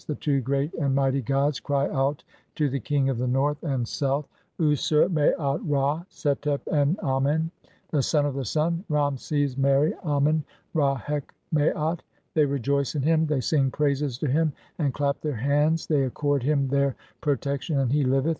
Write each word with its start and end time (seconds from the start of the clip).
The 0.07 0.15
two 0.15 0.41
great 0.41 0.73
"and 0.73 0.95
mighty 0.95 1.21
gods 1.21 1.59
cry 1.59 1.87
out 1.87 2.23
to 2.55 2.67
the 2.71 2.79
King 2.79 3.09
of 3.09 3.19
the 3.19 3.27
North 3.27 3.61
and 3.63 3.87
South 3.87 4.27
"(Usr 4.59 5.07
Maat 5.11 5.61
Ra 5.63 6.03
setep 6.09 6.61
en 6.73 6.97
Amen), 7.03 7.51
the 7.91 8.01
son 8.01 8.25
of 8.25 8.33
the 8.33 8.43
Sun, 8.43 8.83
(Ra 8.89 9.11
meses 9.11 9.55
"meri 9.59 9.91
Amcn 10.03 10.41
Ra 10.73 10.95
heq 10.97 11.31
Maat\ 11.51 12.01
they 12.33 12.45
rejoice 12.45 12.95
in 12.95 13.03
him, 13.03 13.27
they 13.27 13.41
sing 13.41 13.69
praises 13.69 14.17
"to 14.17 14.25
(i3) 14.25 14.31
him 14.31 14.53
[and 14.79 14.91
clap] 14.91 15.21
their 15.21 15.35
hands, 15.35 15.85
they 15.85 16.01
accord 16.01 16.41
him 16.41 16.69
their 16.69 16.95
pro 17.21 17.35
"tection, 17.35 17.79
and 17.79 17.91
he 17.91 18.03
liveth. 18.03 18.29